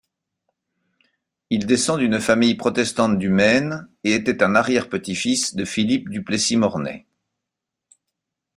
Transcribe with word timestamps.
Il 1.51 1.67
descend 1.67 1.99
d'une 1.99 2.19
famille 2.19 2.55
protestante 2.55 3.19
du 3.19 3.29
Maine 3.29 3.87
et 4.03 4.13
était 4.15 4.41
un 4.41 4.55
arrière-petit-fils 4.55 5.53
de 5.55 5.63
Philippe 5.63 6.09
Duplessis-Mornay. 6.09 7.05